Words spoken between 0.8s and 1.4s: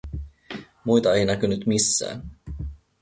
Muita ei